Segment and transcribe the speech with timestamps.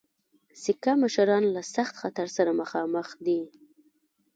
[0.61, 3.39] سیکه مشران له سخت خطر سره مخامخ دي.